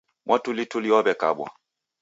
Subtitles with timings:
[0.25, 1.47] Mwatulituli wawekabwa